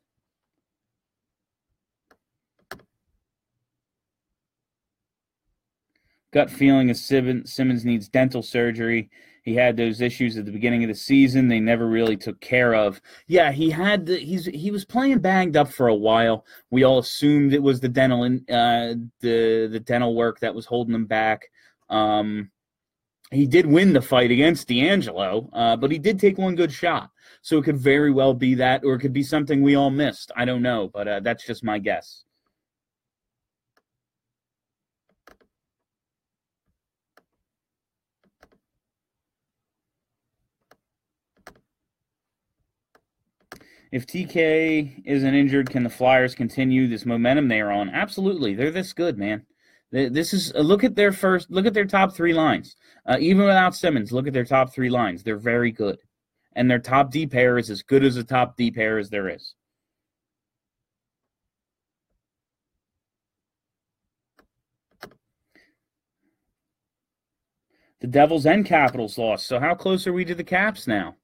[6.32, 9.12] Gut feeling is Simmonds needs dental surgery.
[9.44, 11.50] He had those issues at the beginning of the season.
[11.50, 13.02] They never really took care of.
[13.28, 14.06] Yeah, he had.
[14.06, 16.46] The, he's he was playing banged up for a while.
[16.72, 20.96] We all assumed it was the dental uh, the the dental work that was holding
[20.96, 21.44] him back.
[21.90, 22.52] Um,
[23.32, 27.10] he did win the fight against DeAngelo, uh, but he did take one good shot.
[27.42, 30.32] So it could very well be that, or it could be something we all missed.
[30.38, 32.24] I don't know, but uh, that's just my guess.
[43.94, 47.92] If TK isn't injured, can the Flyers continue this momentum they are on?
[47.92, 49.46] Absolutely, they're this good, man.
[49.92, 52.76] This is uh, look at their first, look at their top three lines.
[53.06, 55.22] Uh, even without Simmonds, look at their top three lines.
[55.22, 56.00] They're very good,
[56.54, 59.30] and their top D pair is as good as a top D pair as there
[59.30, 59.54] is.
[68.00, 69.46] The Devils and Capitals lost.
[69.46, 71.18] So how close are we to the Caps now?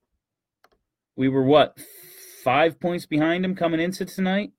[1.15, 1.75] We were what
[2.43, 4.51] five points behind them coming into tonight.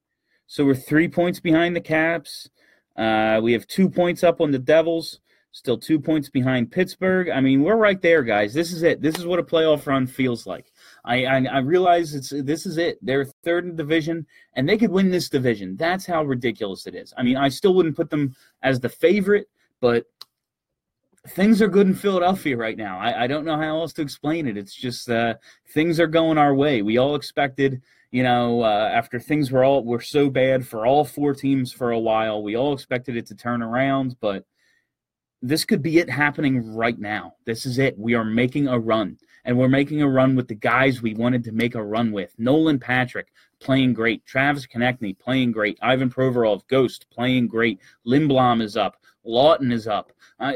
[0.47, 2.51] So we're three points behind the Caps.
[2.97, 5.21] Uh, we have two points up on the Devils,
[5.53, 7.31] still two points behind Pittsburgh.
[7.31, 8.53] I mean, we're right there, guys.
[8.53, 9.01] This is it.
[9.01, 10.73] This is what a playoff run feels like.
[11.05, 12.99] I, I, I realize it's this is it.
[13.01, 15.77] They're third in the division, and they could win this division.
[15.77, 17.15] That's how ridiculous it is.
[17.17, 19.49] I mean, I still wouldn't put them as the favorite,
[19.81, 20.07] but
[21.29, 22.99] things are good in Philadelphia right now.
[22.99, 24.57] I, I don't know how else to explain it.
[24.57, 25.35] It's just uh,
[25.73, 26.83] things are going our way.
[26.83, 31.05] We all expected, you know, uh, after things were all were so bad for all
[31.05, 34.45] four teams for a while, we all expected it to turn around, but
[35.43, 37.35] this could be it happening right now.
[37.47, 37.99] This is it.
[37.99, 41.45] We are making a run, and we're making a run with the guys we wanted
[41.45, 42.35] to make a run with.
[42.39, 44.25] Nolan Patrick playing great.
[44.27, 45.79] Travis Konecny playing great.
[45.81, 47.79] Ivan Provorov, Ghost playing great.
[48.07, 48.99] Lindblom is up.
[49.27, 50.13] Laughton is up.
[50.39, 50.53] Uh,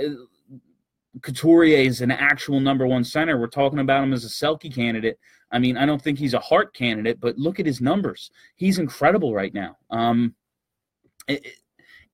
[1.22, 3.38] Couturier is an actual number one center.
[3.38, 5.18] We're talking about him as a Selke candidate.
[5.50, 8.30] I mean, I don't think he's a Hart candidate, but look at his numbers.
[8.56, 9.76] He's incredible right now.
[9.90, 10.34] Um,
[11.28, 11.46] it,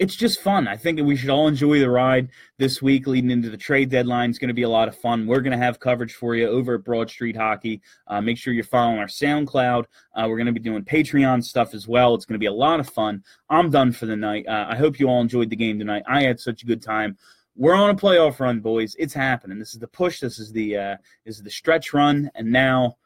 [0.01, 0.67] it's just fun.
[0.67, 4.31] I think we should all enjoy the ride this week leading into the trade deadline.
[4.31, 5.27] It's going to be a lot of fun.
[5.27, 7.83] We're going to have coverage for you over at Broad Street Hockey.
[8.07, 9.85] Uh, make sure you're following our SoundCloud.
[10.15, 12.15] Uh, we're going to be doing Patreon stuff as well.
[12.15, 13.23] It's going to be a lot of fun.
[13.51, 14.47] I'm done for the night.
[14.49, 16.05] Uh, I hope you all enjoyed the game tonight.
[16.09, 17.19] I had such a good time
[17.57, 18.95] we're on a playoff run, boys.
[18.99, 19.59] It's happening.
[19.59, 20.21] This is the push.
[20.21, 22.97] This is the uh, this is the stretch run, and now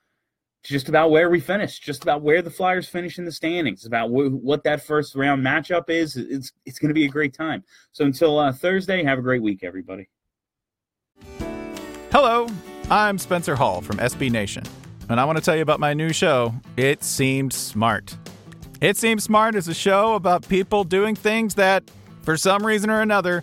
[0.62, 4.08] just about where we finish, just about where the Flyers finish in the standings, about
[4.08, 6.16] wh- what that first round matchup is.
[6.16, 7.64] It's it's going to be a great time.
[7.92, 10.08] So until uh, Thursday, have a great week, everybody.
[12.12, 12.46] Hello,
[12.90, 14.64] I'm Spencer Hall from SB Nation,
[15.08, 16.54] and I want to tell you about my new show.
[16.76, 18.16] It seemed smart.
[18.80, 21.84] It seems smart is a show about people doing things that,
[22.22, 23.42] for some reason or another